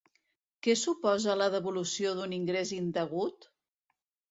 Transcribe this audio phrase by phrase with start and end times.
[0.67, 3.49] Què suposa la devolució d'un ingrés indegut?